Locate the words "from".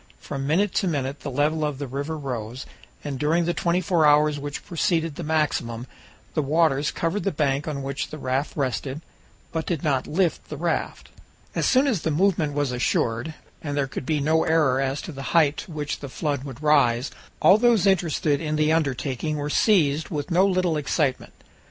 0.17-0.47